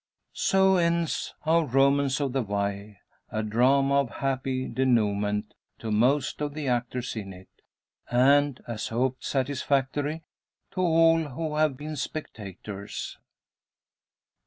So 0.33 0.77
ends 0.77 1.35
our 1.45 1.63
"Romance 1.63 2.19
of 2.19 2.33
the 2.33 2.41
Wye;" 2.41 2.97
a 3.31 3.43
drama 3.43 3.99
of 3.99 4.09
happy 4.13 4.67
denouement 4.67 5.53
to 5.77 5.91
most 5.91 6.41
of 6.41 6.55
the 6.55 6.67
actors 6.67 7.15
in 7.15 7.31
it; 7.33 7.49
and, 8.09 8.63
as 8.67 8.87
hoped, 8.87 9.23
satisfactory 9.23 10.23
to 10.71 10.81
all 10.81 11.19
who 11.25 11.55
have 11.57 11.77
been 11.77 11.95
spectators. 11.95 13.19